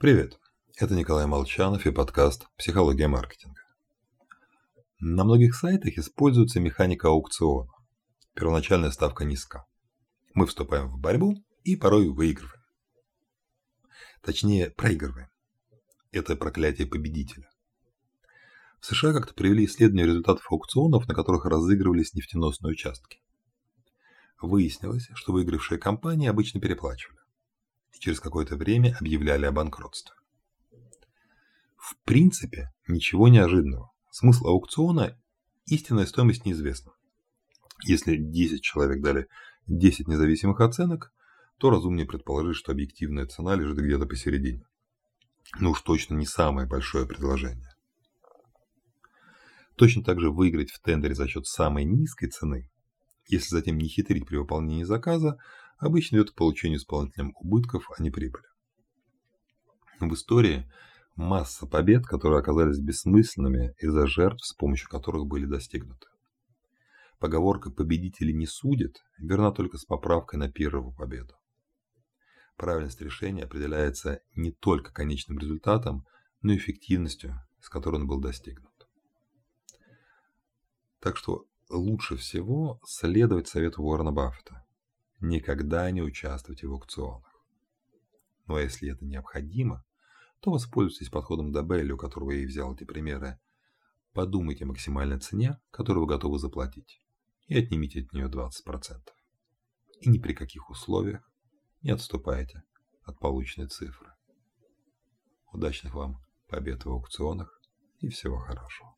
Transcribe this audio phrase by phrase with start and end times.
[0.00, 0.38] Привет,
[0.76, 3.60] это Николай Молчанов и подкаст «Психология маркетинга».
[5.00, 7.68] На многих сайтах используется механика аукциона.
[8.32, 9.66] Первоначальная ставка низка.
[10.34, 11.34] Мы вступаем в борьбу
[11.64, 12.62] и порой выигрываем.
[14.22, 15.30] Точнее, проигрываем.
[16.12, 17.50] Это проклятие победителя.
[18.78, 23.20] В США как-то привели исследование результатов аукционов, на которых разыгрывались нефтеносные участки.
[24.40, 27.17] Выяснилось, что выигравшие компании обычно переплачивали
[27.98, 30.14] и через какое-то время объявляли о банкротстве.
[31.76, 33.90] В принципе, ничего неожиданного.
[34.10, 35.18] Смысл аукциона–
[35.66, 36.92] истинная стоимость неизвестна.
[37.84, 39.28] Если 10 человек дали
[39.66, 41.12] 10 независимых оценок,
[41.58, 44.64] то разумнее предположить, что объективная цена лежит где-то посередине.
[45.60, 47.68] Ну уж точно не самое большое предложение.
[49.76, 52.70] Точно так же выиграть в тендере за счет самой низкой цены,
[53.28, 55.38] если затем не хитрить при выполнении заказа,
[55.78, 58.44] обычно идет к получению исполнителем убытков, а не прибыли.
[60.00, 60.70] В истории
[61.16, 66.06] масса побед, которые оказались бессмысленными из-за жертв, с помощью которых были достигнуты.
[67.18, 71.34] Поговорка «победители не судят» верна только с поправкой на первую победу.
[72.56, 76.06] Правильность решения определяется не только конечным результатом,
[76.42, 78.72] но и эффективностью, с которой он был достигнут.
[81.00, 84.64] Так что лучше всего следовать совету Уоррена Баффета
[85.20, 87.44] никогда не участвуйте в аукционах.
[88.46, 89.84] Ну а если это необходимо,
[90.40, 93.38] то воспользуйтесь подходом Добелли, у которого я и взял эти примеры.
[94.12, 97.00] Подумайте о максимальной цене, которую вы готовы заплатить,
[97.46, 98.50] и отнимите от нее 20%.
[100.00, 101.28] И ни при каких условиях
[101.82, 102.62] не отступайте
[103.04, 104.12] от полученной цифры.
[105.52, 107.60] Удачных вам побед в аукционах
[108.00, 108.97] и всего хорошего.